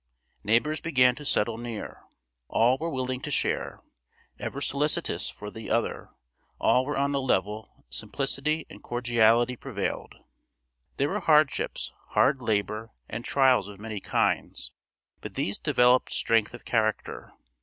[0.43, 2.01] Neighbors began to settle near.
[2.47, 3.81] All were willing to share,
[4.39, 6.09] ever solicitous for the other,
[6.57, 10.15] all were on a level, simplicity and cordiality prevailed.
[10.97, 14.71] There were hardships, hard labor and trials of many kinds,
[15.19, 17.33] but these developed strength of character.